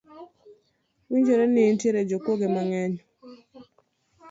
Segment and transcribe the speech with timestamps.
[1.09, 2.95] Winjore ni nitiere jokuoge mang’eny